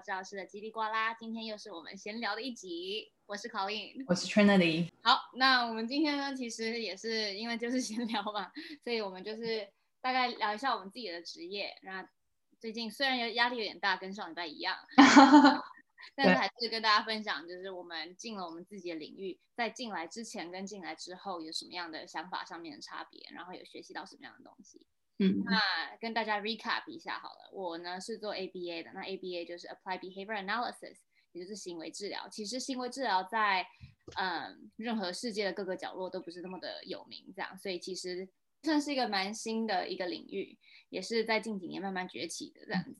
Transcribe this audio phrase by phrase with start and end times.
[0.00, 3.12] 治疗师的叽里呱啦，今天又是我们闲聊的一集。
[3.26, 4.88] 我是 Colleen，我是 Trinity。
[5.02, 8.50] 好，那我们今天呢，其实也是因为就是闲聊嘛，
[8.82, 9.68] 所以我们就是
[10.00, 11.78] 大概聊一下我们自己的职业。
[11.82, 12.08] 那
[12.58, 14.76] 最近虽然有压力有点大，跟上礼拜一样，
[16.16, 24.86] 但是还是跟大家分享，就是我们进了我们自己的领域，在进来之前跟进来之后有什么样的想法上面的差别，然后有学习到什么样的东西。
[25.22, 25.60] 嗯，那
[26.00, 30.96] 跟大家 recap 一下好了，我呢是做 ABA 的，那 ABA 就是 apply Behavior Analysis，
[31.32, 32.26] 也就是行为治疗。
[32.30, 33.66] 其实行为治疗在
[34.16, 38.26] 嗯任何世界的各个角落都不是那么的有名，这样，所以其实
[38.62, 40.56] 算是一个蛮新的一个领域，
[40.88, 42.96] 也是在近几年慢慢崛起的这样子。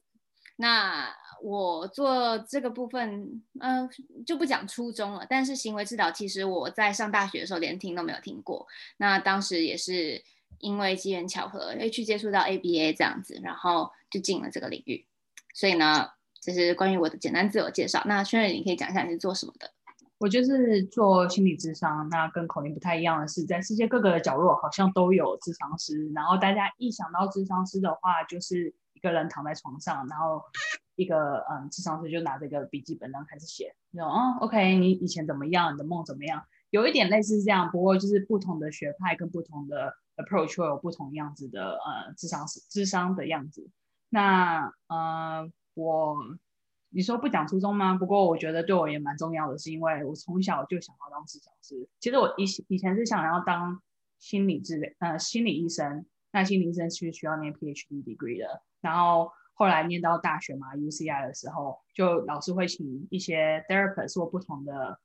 [0.57, 3.89] 那我做这个部分，嗯、
[4.27, 5.27] 就不讲初衷了。
[5.27, 8.67] 但是行为治疗其实我在上大学的时候连听都没有听过，
[8.99, 10.23] 那当时也是。
[10.61, 15.07] 因为机缘巧合，会去接触到 ABA 这样子，然后就进了这个领域。
[15.55, 16.09] 所以呢，
[16.41, 18.03] 这是关于我的简单自我介绍。
[18.07, 19.71] 那轩瑞你可以讲一下你是做什么的？
[20.19, 22.09] 我就是做心理咨商。
[22.11, 26.11] 那跟口音不太一样的是，在世界各个的角落好像都有咨商师。
[26.15, 30.43] 然后大家一想到咨商师的话，就是一个人躺在床上，然后
[30.97, 35.73] 一个嗯，智商师就拿着一个笔记本然后开始写，说哦，OK，你以前怎么样？
[35.73, 36.45] 你的梦怎么样？
[36.69, 43.69] 有一点类似这样，不过就是不同的学派跟不同的 approach 会有不同样子的呃智商智商的样子。
[44.09, 46.17] 那呃我
[46.91, 47.95] 你说不讲初衷吗？
[47.95, 51.89] 不过我觉得对我也蛮重要的，是因为我从小就想要当咨商师。
[52.01, 53.81] 其实我以以前是想要当
[54.19, 58.63] 心理治疗呃心理医生，那心理医生是需要念 PhD degree 的。
[58.81, 64.99] 然后后来念到大学嘛 UCI 的时候，就老师会请一些 therapist 或不同的。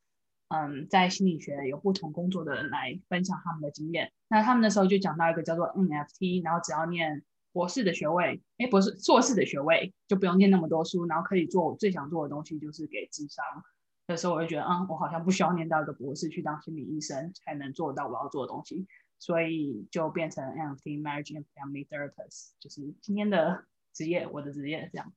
[0.49, 4.11] 嗯，在心理学有不同工作的人来分享他们的经验。
[4.27, 13.43] 那他们那时候就讲到一个叫做 NFT，然后只要念博士的学位，哎，博士硕士的学位就不用念那么多书，然后可以做我最想做的东西，就是给智商。
[14.08, 18.86] 那时候我就觉得，嗯，我好像不需要念到一个博士去当心理医生才能做到我要做的东西，
[19.17, 25.11] 所以就变成 NFT Marriage and Family Therapist，就是今天的职业，我的职业这样。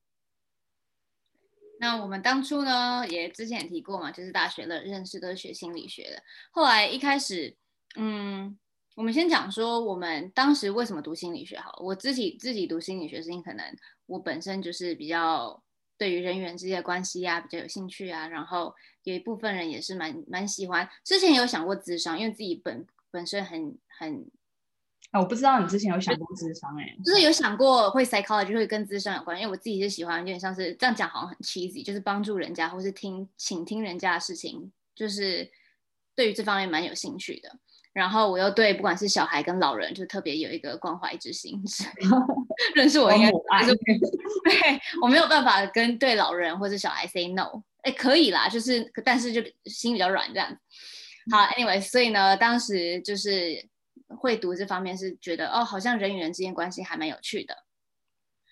[1.81, 6.21] 那我们当初呢，也之前也提过嘛，就是大学的认识都是学心理学的。
[6.51, 7.55] 后来一开始，
[7.95, 8.59] 嗯，
[8.95, 11.79] 我们先讲说我们当时为什么读心理学好。
[11.81, 13.65] 我自己自己读心理学是因为可能
[14.07, 15.63] 我本身就是比较
[15.97, 20.89] 对于人与人之间的关系啊比较有兴趣啊，然后有一部分人也是蛮蛮喜欢。
[21.05, 24.29] 之前有想过智商，因为自己本本身很很。
[25.11, 35.49] 啊，我不知道你之前有想过智商哎、欸，就是有想过会 psychology 会跟智商有关，因为我自己是喜欢有点像是这样讲，好像很 cheesy，就是帮助人家或是听倾听人家的事情，就是
[36.15, 37.49] 对于这方面蛮有兴趣的。
[37.91, 41.59] 然后我又对不管是小孩跟老人，就特别有一个关怀之心。
[42.75, 43.75] 认识我应该就是
[44.45, 50.55] 对我没有办法跟对老人或者小孩 say no，哎，可以啦，就是但是就心比较软这样。
[51.31, 53.67] 好，anyway，所以呢，当时就是。
[54.17, 57.55] 会读这方面是觉得哦，好像人与人之间关系还蛮有趣的。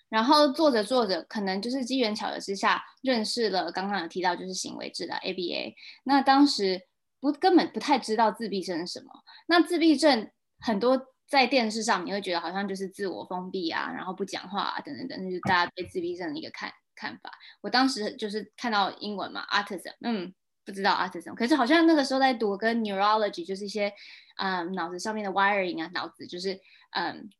[0.08, 5.74] 然后做着做着，可能就是机缘巧合之下认识了刚刚有提到就是行为治疗 ABA。
[6.04, 6.80] 那当时
[7.20, 9.10] 不根本不太知道自闭症是什么。
[9.46, 10.30] 那自闭症
[10.60, 17.30] 很多在电视上你会觉得好像就是自我封闭啊，然后不讲话啊等等等，就是大家对自闭症的一个看看法。
[17.60, 20.34] 我当时就是看到英文嘛，autism，嗯。
[20.68, 23.90] 不知道 autism，可是好像那个时候在读跟 neurology，就是一些
[24.36, 27.30] 嗯脑子上面的 wiring 啊，脑子就是嗯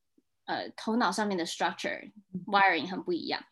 [0.46, 2.10] 呃头脑上面的 structure
[2.46, 3.44] wiring 很不一样。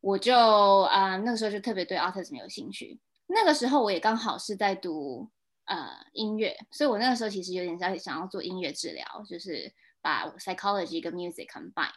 [0.00, 3.00] 我就啊、嗯、那个时候就特别对 autism 有兴趣。
[3.26, 5.28] 那个时候我也刚好是在读
[5.64, 11.90] 呃音乐，所以我那个时候其实有点在想要做音乐治疗，就是把 psychology 跟 music combine。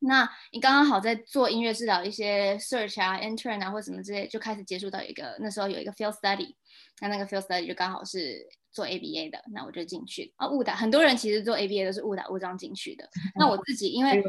[0.00, 6.54] 那你刚刚好在做音乐治疗一些 search 啊，intern 啊或什么之类，就开始接触到一个那时候有一个 field study，
[7.00, 13.08] 那那个 field study 就刚好是做 ABA 的，那我就进去啊，误打很多人其实做 ABA 都是误打误撞进去的。
[13.38, 14.22] 那我自己因为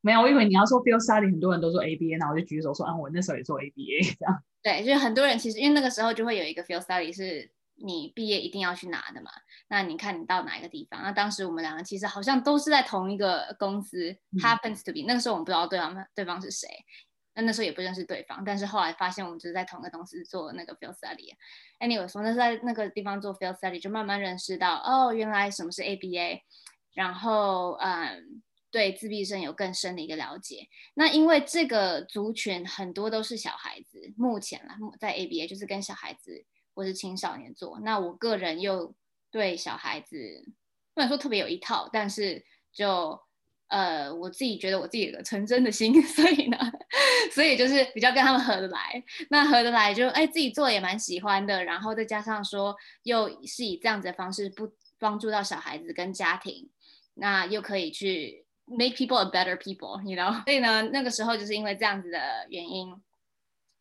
[0.00, 4.42] 没有，我以为你要说 field study 很多人都做 ABA，那我就举手说啊，我那时候也做 ABA 这样。
[4.62, 7.50] 对，就是很多人其实因为那个时候就会有一个 field study 是。
[7.80, 9.30] 你毕业一定要去拿的嘛？
[9.68, 11.02] 那你看你到哪一个地方？
[11.02, 15.04] 那当时我们两个其实好像都是在同一个公司，嗯，happens to be。
[15.06, 16.68] 那个时候我们不知道对方对方是谁，
[17.34, 21.32] 那那时候也不认识对方，但是后来发现我们就是在同一个公司做那个 field study。
[21.78, 26.40] Anyway，从那在那个地方做 field study 就慢慢认识到，哦，原来什么是 ABA，
[26.94, 28.42] 然后嗯，
[28.72, 30.66] 对自闭症有更深的一个了解。
[30.94, 36.44] 那因为这个族群很多都是小孩子，目前啦，在 ABA 就是跟小孩子。
[36.78, 38.94] 或是青少年做，那我个人又
[39.32, 40.44] 对小孩子
[40.94, 43.20] 不能说特别有一套，但是就
[43.66, 46.56] 呃，我自己觉得我自己有个纯真的心， 所以呢，
[47.32, 49.02] 所以就是比较跟他们合得来。
[49.28, 56.70] 那合得来就哎，自己做也蛮喜欢的，然后再加上说又是以这样子的方式不帮助到小孩子跟家庭，
[57.14, 60.44] 那又可以去 make people a better people，you know？
[60.44, 62.94] 所以呢，那个时候就是因为这样子的原因，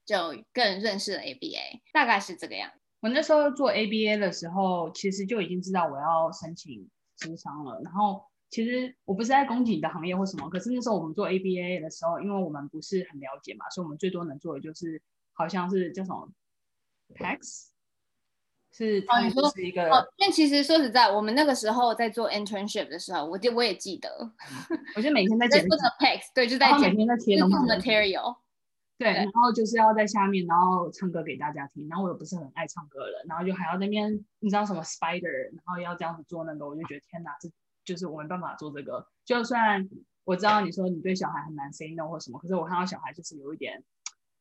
[0.03, 2.86] 就更认识了 ABA，大概是这个样子。
[2.99, 6.89] 我那时候做 ABA 的时候，其实就已经知道我要申请
[7.19, 8.23] 咨商了，然后。
[8.49, 15.01] 其实我不是在攻击你的行业或什么，可是那时候我们做 ABA 的时候，因为我们不是很了解嘛，所以我们最多能做的就是
[15.33, 16.29] 好像是叫什么
[17.13, 17.65] PACS，
[18.71, 24.31] 是哦，你说是一个哦，因为其实说实在，我们那个时候在做 internship 的时候，我就我也记得，
[24.95, 28.37] 我就每天在剪 PACS，对，就在剪，每天在切 material，
[28.97, 37.49] 对，然后就是要在下面，然后唱歌给大家听，然后我又不是很爱唱歌的，然后就还要在那边，你知道什么 spider，然后要这样子做那个，我就觉得天哪，这。
[37.87, 39.87] 就是我没办法做这个，就算
[40.25, 43.81] 我知道你说你对小孩很难 say no 或什么，可是我看到小孩就是有一点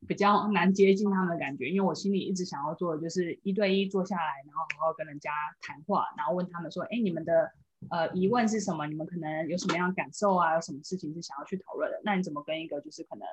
[0.09, 5.31] 比较难接近他们的感觉，因为我心里一直想要做的就是一对一坐下来，然后好好跟人家
[5.61, 7.53] 谈话，然后问他们说，哎，你们的
[7.89, 8.85] 呃疑问是什么？
[8.89, 10.57] 你们可能有什么样的感受啊？
[10.57, 12.01] 有什么事情是想要去讨论的？
[12.03, 13.25] 那你怎么跟一个就是可能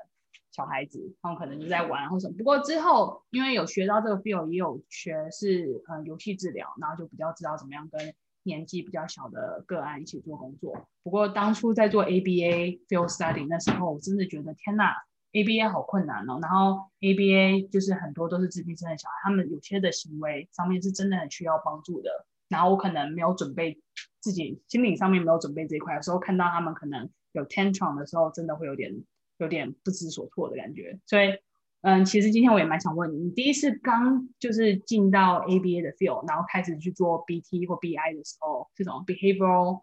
[0.53, 2.37] 小孩子，他们可能就在玩或什么？
[2.37, 8.13] 不过之后因为有学到这个 field，也有学是呃游戏治疗，然后就比较知道怎么样跟。
[8.45, 10.75] 年纪比较小的个案一起做工作。
[11.01, 14.93] 不过当初在做 ABA field study 那时候，我真的觉得天哪
[15.31, 16.39] ，ABA 好困难哦。
[16.41, 22.09] 然后 ABA 就是很多都是自闭症的小孩，他们有些的行为上面是真的很需要帮助的。
[22.49, 23.81] 然后我可能没有准备
[24.19, 28.93] 自己心理上面没有准备这一块，有时候看到他们可能有 tantrum 的时候，真的会有点
[29.37, 30.99] 有点不知所措的感觉。
[31.05, 31.37] 所以。
[31.85, 39.81] 嗯，其实今天我也蛮想问你，你第一次刚就是进到 ABA 的 field，然后开始去做 BT 或 BI 的时候，这种 behavioral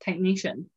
[0.00, 0.68] technician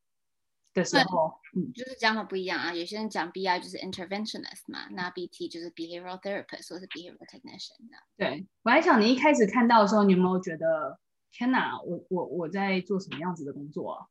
[0.73, 2.75] 的时候，嗯，就是讲法不一样啊。
[2.75, 7.77] 有些人讲 BI 就是 interventionist 嘛，那 BT 就是 behavioral therapist 或是 behavioral technician。
[8.17, 10.99] 对，我还想你一开始看到的时候，你有没有觉得
[11.31, 14.07] 天哪，我我我在做什么样子的工作啊？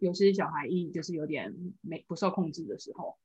[0.00, 3.16] 有些小孩一就是有点没不受控制的时候。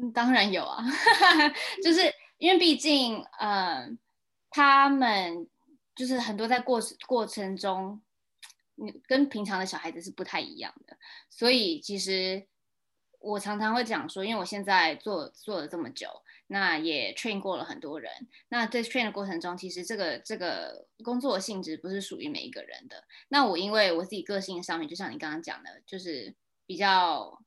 [0.00, 0.82] 嗯，当然有啊，
[1.84, 2.00] 就是
[2.38, 3.90] 因为毕竟，嗯、呃，
[4.48, 5.46] 他们
[5.94, 8.00] 就是很多在过过程中，
[8.76, 10.96] 你跟平常的小孩子是不太一样的，
[11.28, 12.46] 所以其实
[13.18, 16.08] 我常常会讲说，因为我现在做做了这么久，
[16.46, 18.10] 那也 train 过了很多人，
[18.48, 23.04] 那在 train 的过程中，其实这个这个工作的性质不是属于每一个人的。
[23.28, 27.42] 那我因为我自己个性上面，就像你刚刚讲的，就是比较。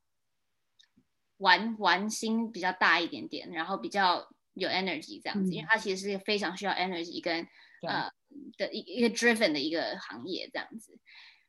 [1.44, 7.46] 玩玩心比较大一点点，然后比较有 energy 这样子，嗯、因为它其实是非常需要 energy 跟
[7.86, 8.10] 呃
[8.58, 10.98] 的一一个 driven 的一个行业这样子。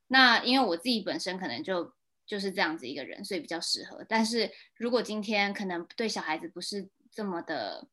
[0.08, 1.94] 那因为我自己本身可能就
[2.26, 4.04] 就是这样子一个人，所以比较适合。
[4.08, 7.86] 但是如果今天可能对小孩子不是这么的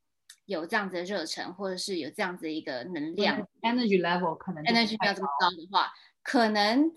[0.45, 5.91] 有这样子的热忱，或者是有这样子的一个能量、嗯、energy level 可能 energy 不要这么高的话，
[6.23, 6.91] 可能。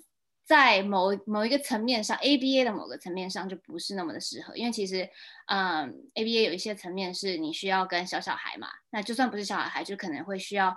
[0.45, 5.09] 在某某一个层面上，ABA 的某个层面上就不是那么的适合，因为其实，
[5.47, 10.77] 嗯，ABA 有一些层面是你需要跟小小孩嘛，那就算不是小小孩，就可能会需要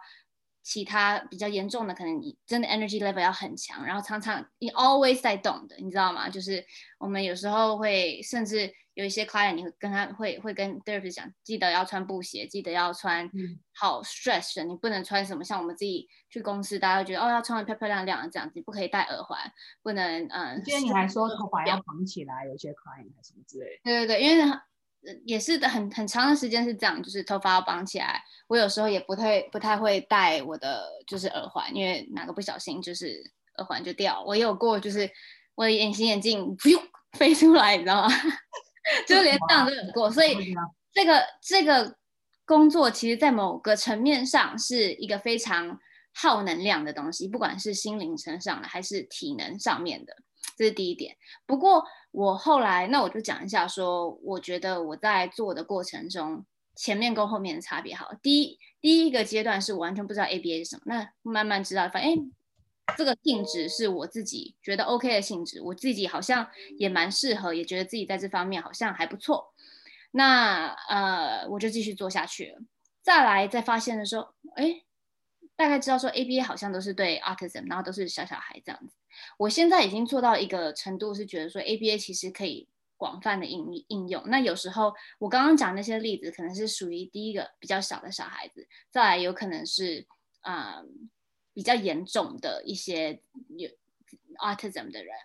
[0.63, 6.29] 其他比较严重的，可能你真的 energy level 要很强，然后常常你 always 在动的，你知道吗？
[6.29, 6.65] 就是
[6.97, 8.73] 我们有时候会甚至。
[8.97, 13.29] 有一些 client，你会跟他会会跟 therapist 讲，记得要穿布鞋，记得要穿
[13.71, 19.39] 好 stretch 的，你不能穿什么像我们自己去公司，大家会觉得哦要穿的漂漂亮亮的这样子，不可以戴耳环，
[19.83, 20.59] 不能嗯。
[20.65, 23.81] 今天你还说头发要绑起来，有些 client 还什么之类的。
[23.83, 24.59] 对对对，因为
[25.25, 28.19] 也是很很长的时间是这样，就是头发要绑起来。
[28.47, 33.21] 我有时候也不太不太会戴我的就是耳环，因为哪个不小心就是
[33.57, 34.23] 耳环就掉。
[34.25, 35.07] 我也有过就是
[35.53, 36.81] 我的隐形眼镜 噗
[37.13, 38.09] 飞出来，你知道吗？
[39.07, 40.55] 就连这样都有过，所以
[40.93, 41.95] 这个这个
[42.45, 45.79] 工作其实，在某个层面上是一个非常
[46.13, 50.15] 耗能量的东西，不管是心灵层上的还是体能上面的，
[50.57, 51.15] 这是第一点。
[51.45, 57.93] 不过我后来，那我就讲一下说，说我觉得我在做的过程中，前面跟后面的差别。
[57.93, 62.36] 好，第一第一个阶段是我完全不知道 ABA 是什么，那慢慢知道，发现哎。
[62.95, 69.53] 这个性质是我自己觉得 OK 的性质，我自己好像也蛮适合，也觉得自己在这方面好像还不错。
[70.11, 72.59] 那呃，我就继续做下去了。
[73.03, 74.83] 再来再发现的时候，哎，
[75.55, 78.95] 大概知道说 ABA 好像都是对 autism，然后都是小小孩这样子。
[79.37, 84.23] 我现在已经做到一个程度，是觉得说 ABA 其实可以广泛的应应用。
[84.27, 90.07] 那有时候我刚刚讲那些例子，可能是属于第一个比较小的小孩子，再来有可能是
[90.41, 90.81] 啊。
[91.57, 93.19] 比较严重的一些
[93.57, 93.67] 有
[94.35, 95.15] autism 的人，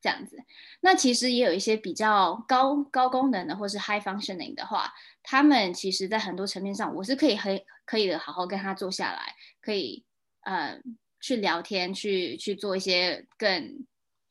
[0.00, 0.38] 这样子。
[0.80, 10.02] 那其实也有一些比较高高功能的，或是 high functioning 的话，他们其实在很多层面上，我是可以很可以的好好跟他坐下来，可以
[10.44, 10.80] 呃
[11.20, 13.86] 去聊天，去去做一些更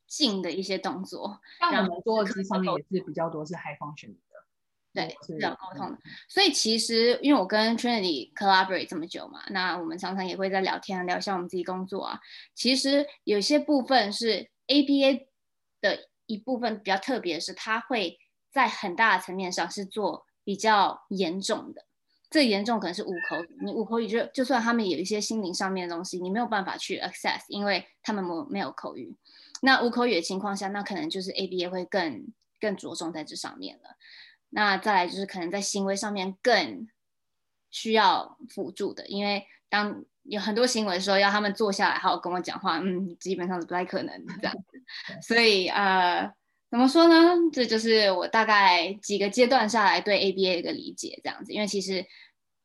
[0.08, 1.39] 近的一些动作。
[1.60, 4.17] 那我们做的咨商也是比较多是 high functioning。
[4.93, 5.97] 对，是要沟通的。
[6.29, 12.19] 所以其实，因为我跟 Trinity collaborate 这么久嘛，那我们常常也会在聊天，聊一下我们自己工作啊。
[12.53, 15.25] 其实有些部分是 ABA
[15.81, 18.19] 的一部分比较特别的是，它会
[18.51, 21.85] 在很大的层面上是做比较严重的。
[22.29, 29.15] 最严重可能是无口语，你无口语就就算他们有一些心灵上面的东西，你没有办法去 access，因为他们没没有口语。
[29.62, 33.97] 那无口语的情况下，那可能就是 ABA 会更更着重在这上面了。
[34.55, 36.88] 那再来就是可能在行为上面更
[37.72, 44.83] 需要辅助的，因为当有很多行为的时候，要他们坐下来好好跟我讲话，嗯，基本上是不太可能这样子。
[45.25, 46.31] 所以呃，
[46.69, 47.33] 怎么说呢？
[47.51, 51.51] 这就是我大概几个阶段下来对 ABA 的一个理解这样子。
[51.51, 52.05] 因为其实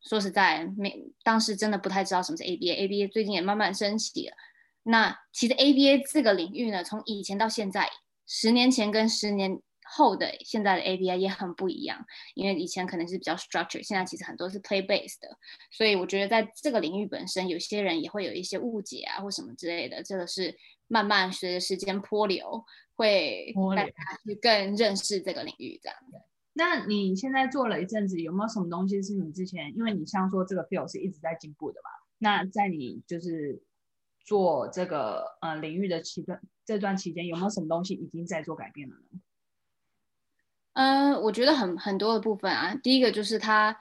[0.03, 4.35] 说实在，没当时真的不太知道什么是 ABA，ABA 最近也慢慢升起了。
[4.83, 7.89] 那其实 ABA 这个领域呢，从以前到现在，
[8.27, 9.59] 十年前跟十年。
[9.89, 12.05] 后的现在的 ABI 也很不一样，
[12.35, 15.37] 因为以前可能是比较 structured，现在其实很多是 play based 的，
[15.71, 20.55] 所以我觉得在这个领域本身，有些人也会有一些误解啊，或什么之类的，这个是
[20.87, 22.63] 慢慢随着时间泼流，
[22.95, 23.91] 会大家
[24.23, 26.21] 去更认识这个领域这样的。
[26.53, 31.89] 那你现在做了一阵子，有没有什么东西是你之前，因为你像说这个 field 是一直在进步的嘛？
[32.17, 33.63] 那在你就是
[34.25, 39.21] 做这个呃领域的期段，这段期间有没有什么东西已经在做改变了呢？
[40.79, 42.73] 嗯、呃，我觉得很很多的部分啊。
[42.81, 43.77] 第一个就是它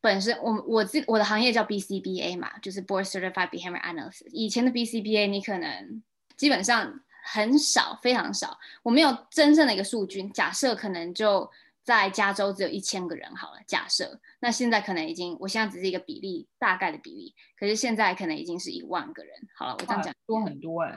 [0.00, 4.28] 本身，我我自我的行业叫 BCBA 嘛，就是 Board Certified Behavior Analyst。
[4.30, 6.00] 以前的 BCBA 你可能
[6.36, 8.56] 基本上很少，非常少。
[8.84, 11.50] 我没有真正的一个数据，假设可能就
[11.82, 13.58] 在加州只有一千个人好了。
[13.66, 19.72] 假设那现在可能已经，我现在只是一个比例，大概的比例，可是现在可能已经是一万个人好了。
[19.72, 20.92] 我这样讲多很多哎、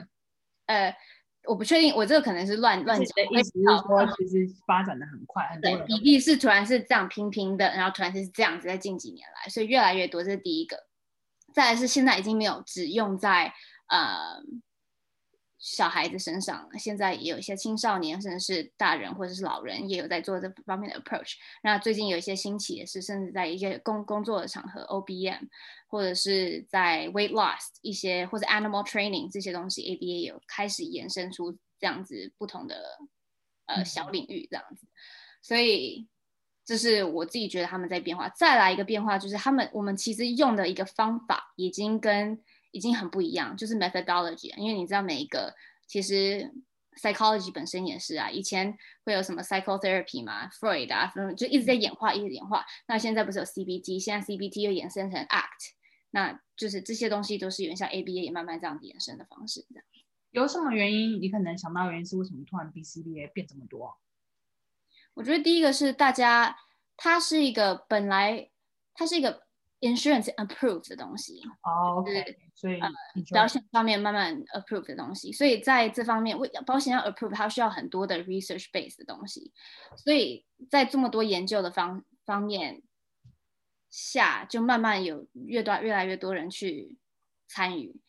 [0.66, 0.96] 欸，呃。
[1.46, 10.86] 我不确定，我这个可能是乱乱讲的意思，是说其实发展的很快，很多对比例是突然是这样平平的，然后突然是这样子，在近几年来，所以越来越多，这是第一个。
[11.52, 13.52] 再来是现在已经没有只用在
[13.88, 14.42] 呃。
[15.64, 21.32] 小孩子身上，现在也有一些青少年，甚至是大人或者是老人，也有在做这方面的 approach。
[21.62, 25.48] 那最近有一些兴起也是，甚至在一些工工作的场合，OBM，
[25.86, 32.98] 或者是在 weight loss 一些，或者 animal training 这些东西，ABA 有开始延伸出这样子不同的
[33.64, 34.86] 呃小领域这样子。
[35.40, 36.06] 所以
[36.66, 38.28] 这是我自己觉得他们在变化。
[38.28, 42.38] 再来一个变化就是他们我们其实用的一个方法已经跟
[42.74, 45.54] 已经很不一样，就是 methodology，因为你知道每一个
[45.86, 46.52] 其实
[47.00, 52.66] psychology 本身也是啊，以前会有什么 psychotherapy 嘛，Freud 啊，就一直在演化，一直演化。
[52.88, 55.70] 那现在不是有 CBT，现在 CBT 又衍生成 ACT，
[56.10, 59.64] 那就是这些东西都是有点像 ABA 也慢慢这样子衍生的方式。
[60.32, 61.22] 有什么原因？
[61.22, 63.96] 你可能想到原因是为什么突然 BCBA 变这么多？
[65.14, 66.58] 我觉得第一个是大家，
[66.96, 68.50] 它是一个本来
[68.94, 69.43] 它是一个。
[69.84, 72.88] Insurance approved 的东西哦，oh, 是所以、呃、
[73.34, 79.52] 保险方面慢慢 approved 的东西，所以在这方面为保险要 approve，它需要很多的 research base 的东西，
[79.96, 82.82] 所以在这么多研究的方方面
[83.90, 86.96] 下，就慢慢有越多越来越多人去
[87.46, 88.00] 参与，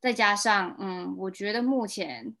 [0.00, 2.36] 再加上嗯，我觉得目前，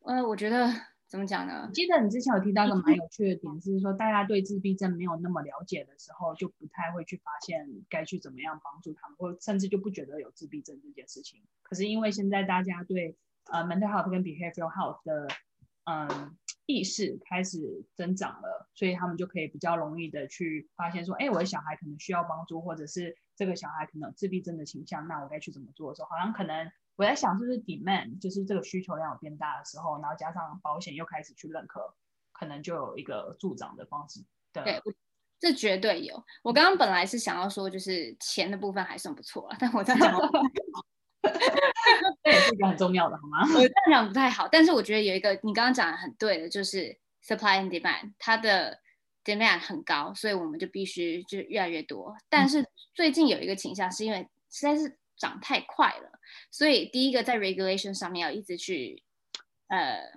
[0.00, 0.70] 呃，我觉得。
[1.08, 1.70] 怎么讲呢？
[1.72, 11.42] 记得你之前有提到一个蛮有趣的点，是说大家对自闭症没有那么了解的时候，就不太会去发现该去怎么样帮助他们，或甚至就不觉得有自闭症这件事情。
[11.62, 13.16] 可是因为现在大家对
[13.50, 15.28] 呃 mental health 跟 behavioral health 的
[15.84, 16.36] 嗯
[16.66, 26.70] 意识开始增长了，所以他们就可以比较容易的去发现说，哎，我的小孩可能需要帮助，或者是这个小孩可能有自闭症的倾向，那我该去怎么做的时候，好像可能。
[26.98, 31.94] 我在想，是不是 demand 就是这个需求量有变大的时候，然后加上保险又开始去认可，
[32.32, 34.24] 可能就有一个助长的方式。
[34.50, 34.82] 对，对，
[35.38, 36.24] 这绝对有。
[36.42, 40.10] 我刚刚本来是想要说，就是钱的部分还算不错了，但我在讲，
[42.24, 43.42] 这也是一个很重要的，好吗？
[43.54, 48.80] 我这样讲不太好，但是我觉得有一个你刚刚讲的很对的，就是 supply and demand，它的
[49.26, 52.16] demand 很高，所以我们就必须就越来越多。
[52.30, 52.64] 但是
[52.94, 54.96] 最近有一个倾向，是因为实在是。
[55.18, 56.10] 涨太快了，
[56.50, 59.02] 所以第一个在 regulation 上面要一直去
[59.68, 60.12] 呃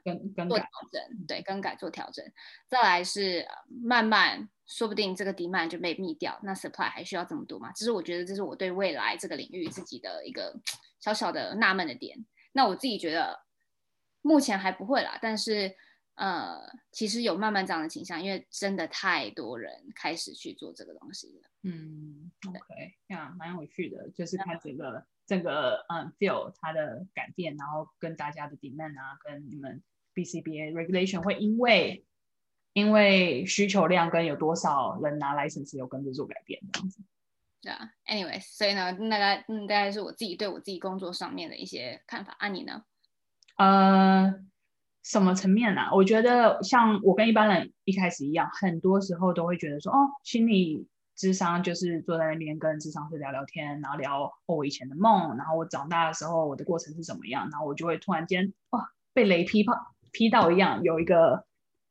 [0.45, 2.25] 做调整，对，更改做调整。
[2.67, 3.47] 再来是
[3.81, 7.71] 慢慢，说不定这个 demand 就被灭掉，那 supply 还需要这么多吗？
[7.73, 10.53] 这是我觉得这是我对未来这个领域自己的一个
[10.99, 12.25] 小小的纳闷的点。
[12.51, 13.39] 那我自己觉得
[14.21, 15.73] 目前还不会啦，但是
[16.19, 16.59] 呃，
[16.91, 21.49] 其实有慢慢这样的倾向，因为真的太多人开始去做这个东西了。
[21.63, 29.81] 嗯，OK，呀，蛮有趣的，就是看这个整个嗯 feel 它的改变，然后跟大家的 demand 啊，跟你们
[30.13, 32.05] BCBA regulation 会因为
[32.73, 37.01] 因为需求量跟有多少人拿 license 有跟着做改变这样子。
[37.61, 42.35] 对啊，anyway，所以呢，大概嗯，大概是我自己对我自己工作上面的一些看法。
[42.39, 42.83] 啊，你呢？
[43.55, 44.33] 呃，
[45.09, 45.89] 什么层面啊？
[45.91, 59.73] 我觉得像我跟一般人一开始一样，很多时候都会觉得说，哦，心理智商就是坐在那边跟智商师聊聊天，然后聊我以前的梦，然后我长大的时候我的过程是怎么样，然后我就会突然间哇被雷劈到
[60.11, 61.43] 劈到一样，有一个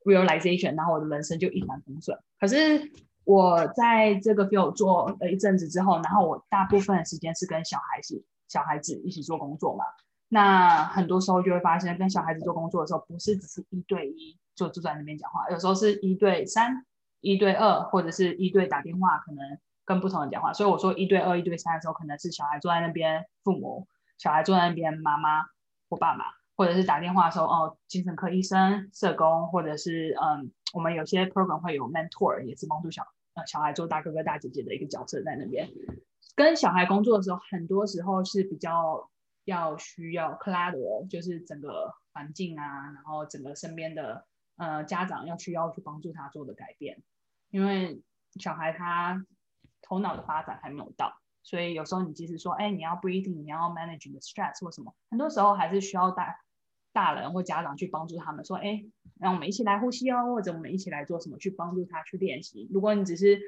[0.05, 2.17] realization，然后我的人生就一帆风顺。
[2.39, 2.89] 可是
[3.25, 9.85] 我在这个 field 做了一阵子之后，然后我大部分的时间是跟小孩子小孩子一起做工作嘛。
[10.31, 16.85] 那很多时候就会发现，跟小孩子做工作的时候，不是只是一对一就坐在那边讲话，有时候是一对三、
[17.23, 20.53] 一对二，或者是一对打电话，可能跟不同人讲话。
[20.53, 25.45] 所以我说一对二、一对三的时候，可能是小孩坐在那边，父母小孩坐在那边，妈妈
[25.89, 26.25] 或爸爸，
[26.57, 35.67] 或者是打电话的时候，哦，精神科医生、社工，或者是嗯，我们有些 program 会有 mentor，也是帮助小呃小孩做大哥哥、大姐姐的一个角色在那边。
[36.35, 39.09] 跟小孩工作的时候，很多时候是比较。
[39.51, 44.27] 要需要 collateral，就是整个环境啊，然后整个身边的
[44.57, 47.03] 呃家长要需要去帮助他做的改变，
[47.51, 48.03] 因为
[48.39, 49.25] 小孩他
[49.81, 51.13] 头脑的发展还没有到，
[51.43, 56.37] 所以有时候你即使说，哎，你要 breathing，你要 manage the stress 或什么，很多时候还是需要大
[56.93, 58.85] 大人或家长去帮助他们，说，哎，
[59.19, 62.69] 让我们一起来呼吸哦，或者我们一起来做什么，去帮助他去练习。
[62.71, 63.41] 如果你只是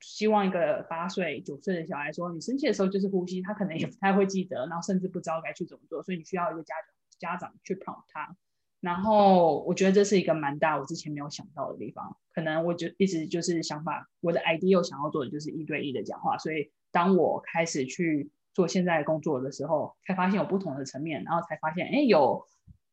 [0.00, 6.02] 希望一个八岁、九岁的小孩说：“你生气的时候就是呼吸。”他可能也不太会记得，然后甚至不知道该去怎么做。
[6.02, 8.36] 所以你需要一个家长家长去跑他。
[8.80, 12.16] 然后我觉得这是一个蛮大我之前没有想到的地方。
[12.32, 16.36] 可能我就一直就是想法，我的 idea 想要做的就是一对一的讲话。
[16.36, 22.44] 所以当我开始去做现在工作的时候，才发现有不同的层面，然后才发现，哎，有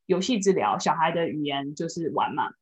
[0.05, 2.53] 游戏治疗，小孩的语言就是玩嘛，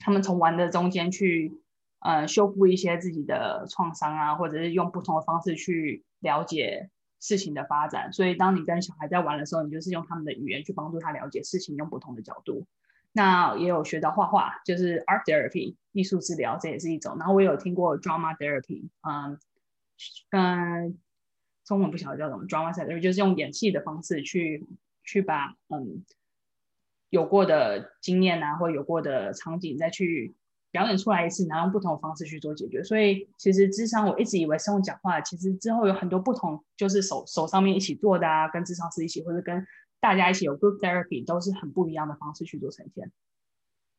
[0.00, 1.60] 他们从玩的中间去。
[2.00, 8.12] 呃，修复一些自己的创伤啊，或者是用不同的方式去了解事情的发展。
[8.12, 12.66] 所以，当你跟小孩在玩的时候，你就是用他们的语言去帮助他了解事情，用不同的角度。
[13.12, 17.16] 那也有学到画画，就是 art therapy 艺术治疗，这也是一种。
[17.18, 19.38] 然后我有听过 drama therapy，嗯，
[20.28, 20.98] 跟
[21.64, 24.66] 中文不晓得叫什么 drama therapy，就是用演戏的方式去
[25.02, 26.04] 去把嗯
[27.08, 30.36] 有过的经验啊，或有过的场景再去。
[30.70, 32.82] 表演出来一次，然后用不同的方式去做解决。
[32.82, 39.66] 所以其实智商我一直以为是用讲话，其实之后有很多不同，就是手手上面一起做的啊，跟智商师一起，或者跟
[40.00, 43.10] 大家一起有 group therapy，都是很不一样的方式去做呈现。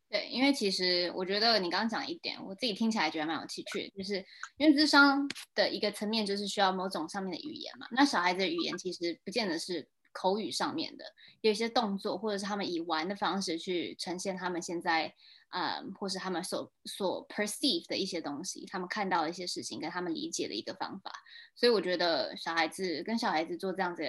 [0.10, 4.24] 对，因为其实我觉得你刚刚讲一点，我自己听起来觉得蛮有趣的，就是
[4.58, 7.88] 因为智商的一个层面就是需要某种上面的语言嘛。
[7.92, 9.86] 那小孩子的语言其实不见得是
[10.18, 11.06] 口语上面的，
[11.42, 15.14] 有一些动作，或者是他们以玩的方式去呈现他们现在。
[15.52, 21.10] 嗯，或是他们所所 perceive 的一些东西，他们看到的一些事情，跟他们理解的一个方法，
[21.56, 24.04] 所以我觉得小孩子跟小孩子做这样子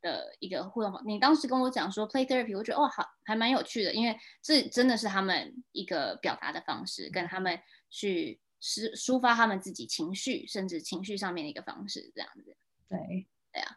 [0.00, 12.56] 的一个互动，你当时跟我讲说 play therapy，我觉得哦，好，还蛮有趣的，因为这真的是他们一个表达的方式，跟他们去抒抒发他们自己情绪，甚至情绪上面的一个方式，这样子。
[12.88, 13.76] 对，对啊。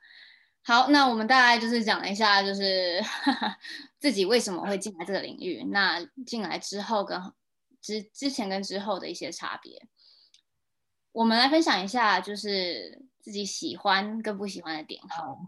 [0.64, 3.02] 好，那我们大概就是讲了一下，就是
[3.98, 5.64] 自己为什么会进来这个领域。
[5.72, 7.20] 那进来之后跟
[7.82, 9.88] 之之前跟之后的一些差别，
[11.12, 15.02] 我们来分享一下，就是自己喜欢跟不喜欢的点。
[15.10, 15.48] 好，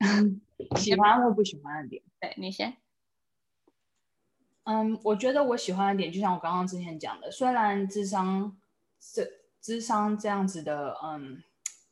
[0.76, 2.76] 喜欢或不喜欢的点，对，你先。
[4.64, 8.54] 嗯，我觉得我喜欢的点，就像我刚刚之前讲的，虽然智商
[9.00, 9.26] 这
[9.62, 11.42] 智商这样子的，嗯。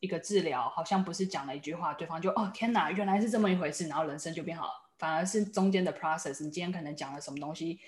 [0.01, 4.73] 一个治疗好像不是讲了一句话，对方就哦天哪，原来是这么一回事，然后人生就变好了。
[4.99, 7.81] 反而是中间的 process，你今天可能讲了什么东西，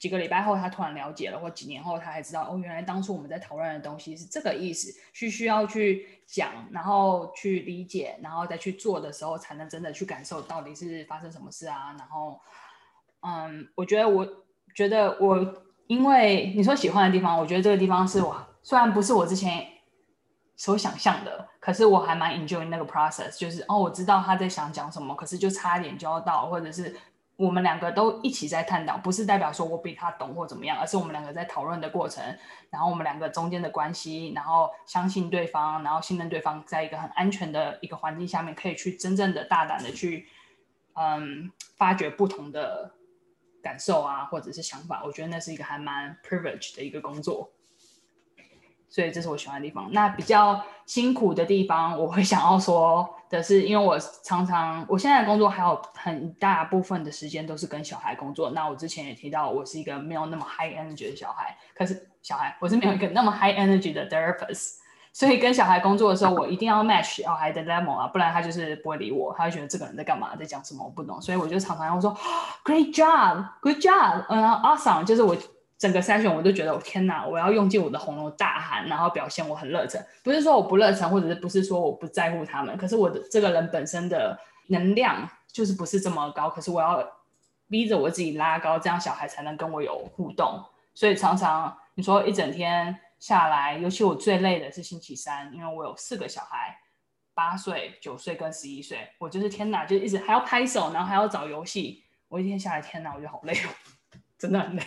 [0.00, 11.94] 几个礼拜后他突然了解了，或几年后他还知道哦，原来当初我们在讨论的东西是这个意思，需需要去讲，然后去理解，然后再去做的时候，才能真的去感受到底是发生什么事啊。
[11.98, 12.40] 然后，
[13.20, 14.26] 嗯，我觉得我
[14.74, 19.68] 觉得我因为你说喜欢的地方，我觉得这个地方是我虽然不是我之前。
[20.62, 26.94] 所想象的，可是我还蛮 enjoy 那个 process，就是哦，我知道他在想讲什么，可是就差一点就要到，或者是
[27.34, 32.22] 我们两个都一起在探讨，不是代表说我比他懂或怎么样，而是我们两个在讨论的过程，
[32.70, 40.28] 然后我们两个中间的关系，然后相信对方，然后信任对方，在一个很安全的一个环境下面，可以去真正的大胆的去
[40.94, 42.88] 嗯发掘不同的
[43.60, 47.50] 感受啊，或者是想法，我觉得那是一个还蛮 privilege 的一个工作。
[48.92, 49.90] 所以这是我喜欢的地方。
[49.90, 58.50] 那比较辛苦的地方，我会想要说的是，因为我常常我现在的工作还有很大部分的时间都是跟小孩工作。
[58.50, 64.74] 那我之前也提到，我是一个没有那么 high energy 的小孩，可是小孩我是没有一个那么 high energy 的 therapist，
[65.14, 71.18] 所以跟小孩工作的时候，我一定要 match 小孩的 level 啊，不然他就是不会理我，他会觉得这个人在干嘛，在讲什么，我不懂。
[71.22, 72.14] 所以我就常常要说
[72.62, 75.34] Great job，Good job，嗯，Awesome，就是我。
[75.82, 77.26] 整个 session 我都觉得，我天哪！
[77.26, 80.00] 我要用尽我的喉咙大喊，然后表现我很热忱。
[80.22, 86.48] 不是说我不热忱，或者是不是说我不在乎他们，可是我的这个人本身的能量就是不是这么高。
[86.48, 87.04] 可是我要
[87.68, 90.64] 逼着我自己拉高，这样小孩才能跟我有互动。
[90.94, 96.78] 所以常常你说一整天下来，尤其我最累的是星期三，因为我有四个小孩，
[97.34, 102.04] 八岁、九岁跟十一岁，我就是天哪，就一直还要拍手，然后还要找游戏。
[102.28, 103.68] 我一天下来，天哪，我觉得好累哦，
[104.38, 104.82] 真的很累。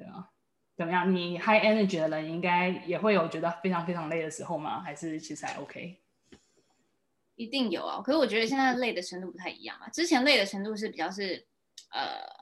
[0.00, 0.30] 对啊，
[0.76, 1.14] 怎么样？
[1.14, 4.80] 你 high energy 的人应该也会有觉得非常非常累的时候吗？
[4.80, 6.00] 还是其实还 OK？
[7.36, 9.88] 一定有啊，可是我觉得现在累的程度不太一样啊。
[9.90, 11.46] 之前累的程度是比较是
[11.90, 12.39] 呃。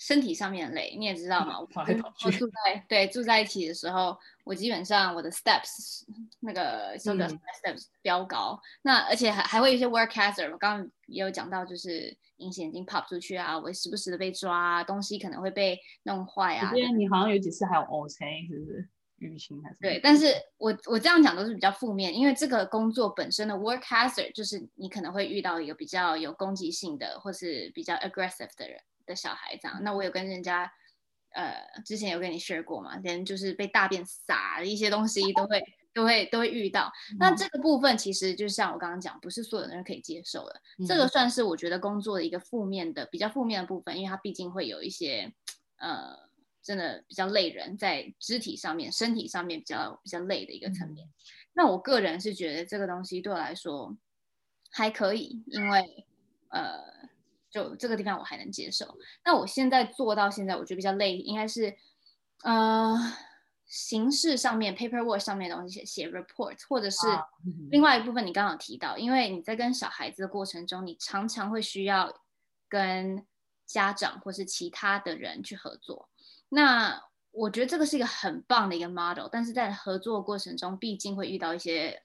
[0.00, 1.58] 身体上面累，你也知道嘛？
[1.60, 2.26] 嗯、跑来跑去。
[2.26, 6.02] 我住在对住在一起的时候，我基本上我的 steps
[6.40, 10.50] 那个什么 steps 飙高，嗯、那而且还还会有一些 work hazard。
[10.50, 16.72] 我刚刚也有讲到，就是隐形眼镜 pop 出去啊，我时不时的被抓，啊东西可能会被弄坏啊。
[16.74, 18.88] 因为你好像有几次还有 OK，是不是？
[19.18, 19.76] 淤青还是？
[19.82, 28.80] 对，但是我我这样讲都是比较负面，因为这个工作本身的 work hazard 就是你可能会遇到一个比较有攻击性的，或是比较 aggressive 的人。
[29.10, 30.72] 的小孩这样，那我有跟人家，
[31.30, 31.52] 呃，
[31.84, 36.92] 之前有跟你 share 过嘛，连就是被大便撒的一些东西都会都会都会遇到。
[37.18, 40.60] 那这个部分其实就像我刚刚讲，不是所有的人可以接受的。
[40.86, 45.32] 这个算是我觉得工作的一个负面的比较负面的部分，因为它毕竟会有一些
[45.78, 46.16] 呃，
[46.62, 51.08] 真的比较累人，在肢体上面、身体上面比较比较累的一个层面。
[51.52, 53.96] 那我个人是觉得这个东西对我来说
[54.70, 56.06] 还可以，因为
[56.48, 57.09] 呃。
[57.50, 58.96] 就这个地方我还能接受。
[59.24, 61.76] 那我现在做到现在，我觉得比较累，应该是，
[62.42, 62.96] 呃，
[63.66, 67.06] 形式上面 paperwork 上面的东西写写 report，或者是
[67.70, 72.12] 另外一部分你刚刚有提到，因为你在跟小孩子的过程中，你常常会需要
[72.68, 73.26] 跟
[73.66, 76.08] 家长或是其他的人去合作。
[76.48, 82.02] 那我觉得这个是一个很棒的一个 model，但是在合作过程中，毕竟会遇到一些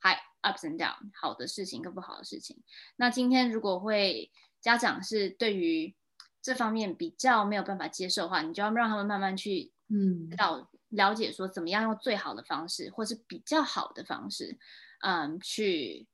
[0.00, 2.62] high ups and down，好的事情跟不好的事情。
[2.96, 4.30] 那今天如果会
[4.62, 5.94] 家长是对于
[6.40, 14.56] 这方面比较没有办法接受的话，你就要让他们慢慢去，嗯，到了解说怎么样用最好的方式，或是比较好的方式，
[15.00, 16.06] 嗯，去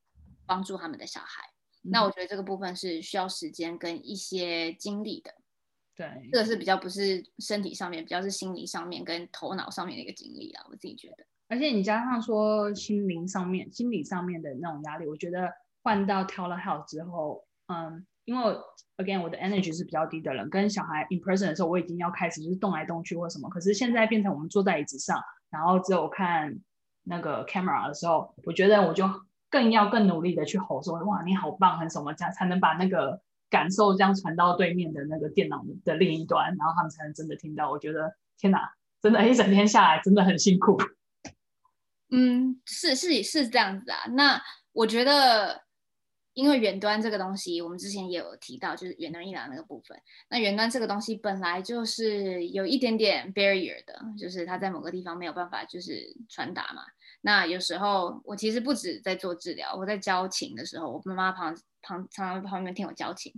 [0.45, 1.43] 帮助他们的小孩。
[1.83, 5.33] 嗯、那我觉得这个部分是需要时间跟一些精力的。
[5.95, 11.25] 对，这个是比较不是身体上面，比较是心理上面跟头脑上面的一个精力啊，我自己觉得。
[11.47, 15.51] 而且你加上说心灵上面、心理上面的那种压力，我觉得
[15.83, 18.05] 换到 telehealth 之后，嗯。
[18.29, 18.43] 因为
[18.97, 23.49] again 我的 energy 是比较低的人，跟小孩 in person 的时候，我已经要开始就是动来动去或什么。
[23.49, 26.59] 可是现在变成我们坐在椅子上，然后只有看
[27.05, 29.09] 那个 camera 的时候，我觉得我就
[29.49, 37.71] 更要更努力的去吼说，哇，你好棒，很什么这样才能把那个感受这样传到对面的那个电脑的另一端，然后他们才能真的听到。
[37.71, 38.59] 我觉得天哪，
[39.01, 40.77] 真的，一整天下来真的很辛苦。
[42.11, 43.97] 嗯，是是是这样子啊。
[44.11, 44.39] 那
[44.73, 45.67] 我觉得。
[46.39, 50.01] 因为远端这个东西，我们之前也有提到，就是远端医疗那个部分。
[50.29, 56.81] 那远端这个东西本来就是有一点点 barrier 的，就是它在某个地方没有办法就是传达嘛。
[57.21, 63.33] 那有时候我其实不止在做治疗，我在教琴的时候，我妈妈旁旁常常旁边听我教琴，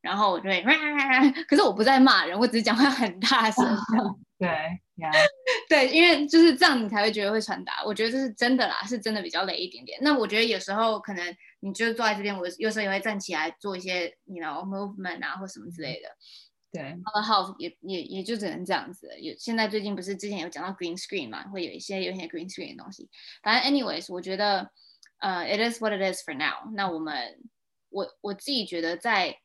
[0.00, 0.64] 然后我就会，
[1.46, 3.64] 可是我不在骂人，我只是讲话很大声。
[4.38, 4.48] 对
[5.68, 7.84] 对，因为就是这样，你才会觉得会传达。
[7.84, 9.98] 我觉得这是真的啦，是真的比较累一点点。
[10.00, 11.36] 那我觉得有时候可能。
[11.60, 16.08] 你就坐在这边，我有时候也会站起来做一些，你 you know movement 啊，或什么之类的。
[16.70, 19.08] 对，好，也也也就只能这样子。
[19.18, 23.08] 有现在最近不是之前有讲到 green screen 嘛，会有一些有一些 green screen 的东西。
[23.42, 24.70] 反正 anyways，我觉得
[25.18, 26.70] 呃、uh,，it is what it is for now。
[26.74, 27.36] 那我们
[27.88, 29.36] 我我自己觉得在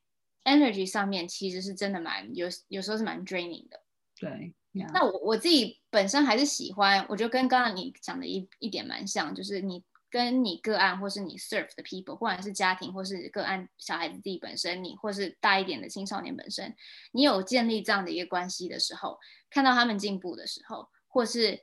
[0.44, 3.82] energy 上面其实是真的蛮有有时候是蛮 draining 的。
[4.20, 4.54] 对.
[4.94, 9.84] 那我我自己本身还是喜欢，我觉得跟刚刚你讲的一一点蛮像，就是你。
[10.14, 16.76] 跟你个案或是你 serve 的 people，不管是家庭或是个案小孩子自己本身，你或是大一点的青少年本身，
[17.14, 19.18] 你有建立这样的一个关系的时候，
[19.50, 21.58] 看到他们进步的时候，或是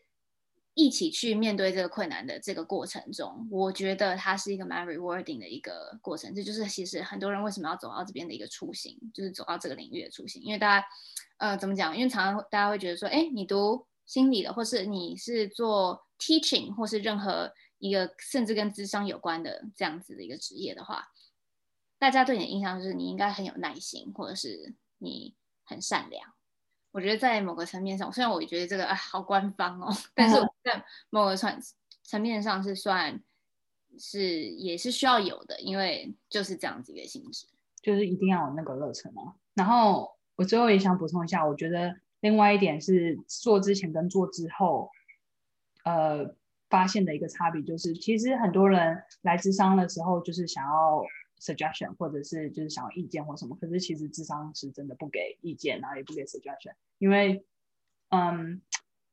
[0.79, 6.33] 一起去面对这个困难的这个过程中，我觉得它是一个蛮 rewarding 的一个过程。
[6.33, 10.41] 这就是其实很多人为什么要走到这边的一个初心，就是走到这个领域的初心。
[10.45, 10.87] 因为大家，
[11.39, 11.97] 呃，怎么讲？
[11.97, 21.09] 因为常常大家会觉得说，哎，你读心理的，或是你是做 teaching，或是任何一个甚至跟智商有关的这样子的一个职业的话，
[21.99, 26.38] 大家对你的印象就是你应该很有耐心，或者是你很善良。
[26.91, 31.57] 我觉得在某个层面上，虽然我觉得这个啊好官方哦，但是我在某个层
[32.03, 33.23] 层面上是算
[33.99, 37.47] 是也是需要有的，因为就是这样子一个性质，
[37.83, 39.35] 就是一定要有那个热忱哦。
[39.55, 44.91] 然后我最后也想补充一下，我觉得另外一点是做之前跟做之后，
[45.85, 46.35] 呃，
[46.71, 51.05] 发现的一个差别就是，其实很多人来咨商的时候就是想要。
[51.41, 57.45] Suggestion 或者是就是想要意见或什么，可是其实智商是真的不给意见，然后也不给 suggestion，因为
[58.11, 58.61] 嗯，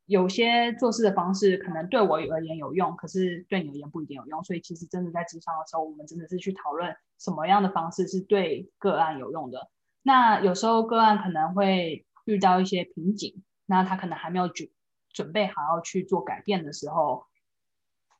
[0.05, 9.69] 有些做事的方式可能对我而言有用，可是对你而言不一定有用，所以其实真的在智商的时候，我们真的是去讨论什么样的方式是对个案有用的。
[10.01, 14.69] 那有时候个案可能会遇到一些瓶颈，那他可能还没有准
[15.09, 17.25] 准备好要去做改变的时候。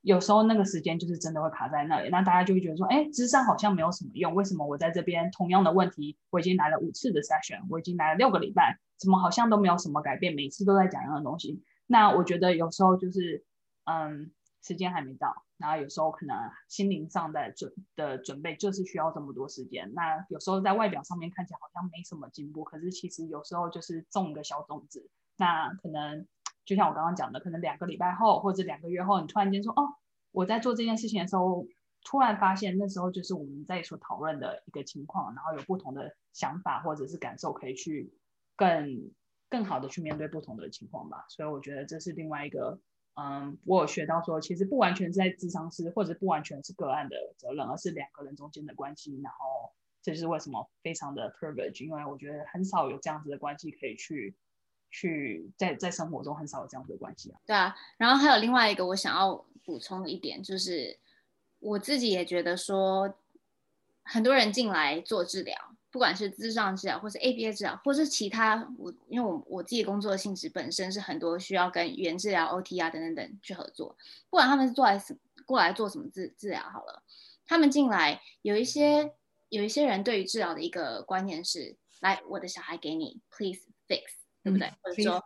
[0.06, 11.64] 有时候那个时间就是真的会卡在那里，那大家就会觉得说，哎，智商好像没有什么用，为什么我在这边同样的问题，我已经来了五次的 session，我已经来了六个礼拜，怎么好像都没有什么改变，每次都在讲一样的东西？
[11.88, 13.44] 那我觉得有时候就是，
[13.86, 16.38] 嗯，时间还没到，然后有时候可能
[16.70, 19.92] 心灵上的准的准备就是需要这么多时间。
[19.96, 26.28] 那有时候在外表上面看起来好像没什么进步，可是其实有时候就是种一个小种子，那可能。
[26.66, 29.94] 就像我刚刚讲的，可能两个礼拜后或者两个月后，你突然间说：“哦，
[30.32, 31.68] 我在做这件事情的时候，
[32.04, 38.12] 突然发现那时候就是我们在所讨论的一个情况，然后有不同的想法或者是感受，可以去
[38.56, 39.12] 更
[39.48, 42.80] 更好的去面对不同的情况吧。”所以我觉得这是另外一个，
[43.14, 49.22] 嗯，我有学到说，其实不完全是在智商师，或者不完全是个案的责任，而是两个人中间的关系。
[49.22, 54.36] 然后这就是为什么非常的 privilege，因为我觉得很少有这样子的关系可以去。
[54.98, 57.38] 去在在生活中很少有这样的关系啊。
[57.46, 60.98] 对啊，然后还有另外一个我想要补充一点，就是
[61.60, 63.14] 我自己也觉得说，
[64.04, 65.54] 很多人进来做治疗，
[65.92, 73.98] 不管是咨商治疗，或是 ABA 治疗，或是其他，我因为我我自己工作的性质本身是很多需要跟语言治疗、OT 啊等等等去合作，
[74.30, 77.04] 不管他们是做来什过来做什么治治疗好了，
[77.46, 79.12] 他们进来有一些
[79.50, 84.25] 有一些人对于治疗的一个观念是，来我的小孩给你，please fix。
[84.46, 84.72] 对不对？
[84.84, 85.20] 或者说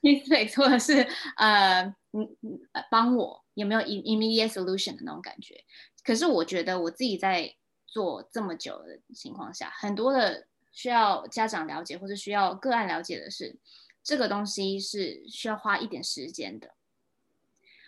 [0.00, 2.58] ，please fix，或者是呃，嗯嗯，
[2.90, 5.62] 帮我有没有 immediate solution 的那种感觉？
[6.02, 7.54] 可是我觉得我自己在
[7.86, 13.58] 做这么久的情况下，很多的需要家长了解或者需要个案了解的是，
[14.02, 16.75] 这个东西是需要花一点时间的。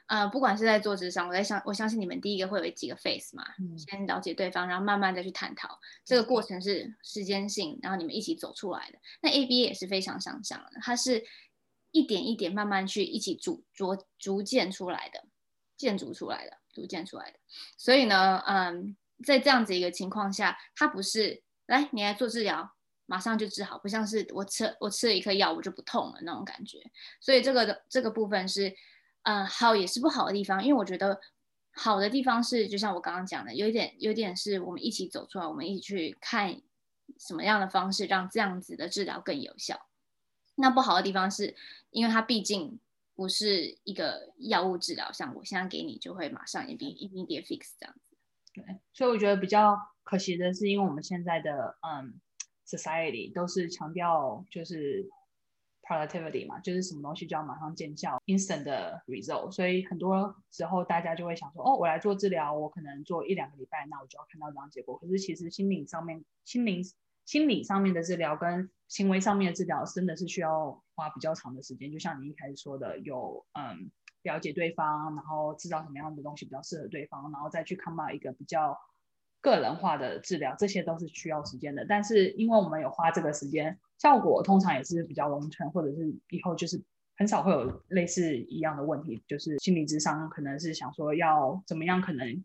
[0.08, 8.98] 呃，不管是在做职场，我在想，我相信你们第一个会有几个 face 嘛，嗯、先了解对方，然后慢慢再去探讨，这个过程是时间性，然后你们一起走出来的。
[9.20, 11.22] 那 ABA 也是非常相像的，它是
[11.90, 15.22] 一点一点慢慢去一起逐逐逐渐出来的，
[15.76, 17.38] 建筑出来的，逐渐出来的。
[17.76, 26.78] 所以呢，嗯，在这样子一个情况下，它不是来你来做治疗，马上就治好，不像是我吃我吃了一颗药我就不痛了那种感觉。
[27.20, 28.74] 所以这个的这个部分是。
[29.28, 31.20] 嗯，好也是不好的地方，因为我觉得
[31.72, 36.62] 好的地方是，就像我刚刚讲的，有一点，有一点是我们一起走出来，我们一起去看
[37.18, 39.78] 什么样的方式让这样子的治疗更有效。
[40.54, 41.54] 那不好的地方是，
[41.90, 42.80] 因为它毕竟
[43.14, 48.16] 不是一个药物治疗，像我现在给你就会马上一定一定得 fix 这样子。
[48.54, 48.64] 对，
[48.94, 52.18] 所以我觉得比较可惜的是，因为我们现在的嗯
[52.66, 55.06] society 都是强调就是。
[55.88, 64.98] Productivity 嘛，就是什么东西就要马上见效，instant 的 result，所以很多时候大家就会想说，哦，我来做治疗，我可能做一两个礼拜，那我就要看到这样结果。
[64.98, 66.82] 可是其实心理上面、心灵、
[67.24, 71.90] 心理上面的治疗跟行为上面的治疗，真的是需要花比较长的时间。
[71.90, 73.90] 就像你一开始说的，有嗯
[74.24, 78.78] 了解对方，然后知道什么样的东西比较适合对方，然后再去 come up 一个比较。
[79.40, 81.86] 个人化的治疗，这些都是需要时间的。
[81.88, 86.82] 但是因为我们有花这个时间，效果通常也是比较 long term，或者是以后就是
[87.16, 89.22] 很少会有类似一样的问题。
[89.26, 92.44] 就是心理智商可能是想说要怎么样，可能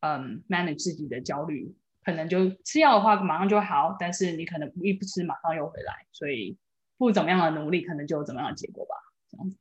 [0.00, 6.58] 嗯 manage 自己的焦虑，可能就吃药的话马上就好，但是你可能一不吃马上又回来，所以
[6.96, 8.94] 不怎么样的努力，可能就有怎么样的结果吧。
[9.30, 9.56] 这样子。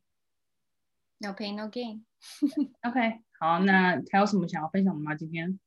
[1.19, 2.03] No pain, no gain。
[2.81, 5.15] OK，好，那还有什么想要分享的吗？
[5.15, 5.59] 今天？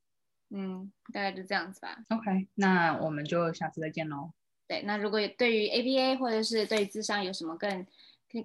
[0.51, 1.97] 嗯，大概就这样子吧。
[2.09, 4.33] OK，那我们就下次再见喽。
[4.71, 7.85] 对，那如果对于 ABA 或者是对智商有什么更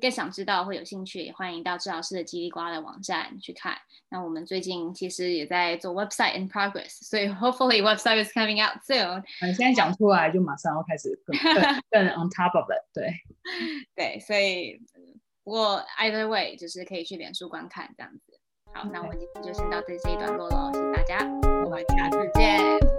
[0.02, 3.78] 更想知道或有兴趣，也欢迎到治疗师的叽里呱啦的网站去看。
[4.10, 9.24] 那我们最近其实也在做 website in progress，所以 hopefully website is coming out soon。
[9.42, 11.38] 嗯，现在讲出来就马上要开始更
[11.92, 13.14] 更 on top of it，对
[13.96, 14.82] 对，所以
[15.44, 18.40] 不过 either way 就是可以去脸书观看这样子。
[18.74, 21.20] 好，那我们今天就先到这这一段落喽，谢谢大家，
[21.64, 22.95] 我们下次见。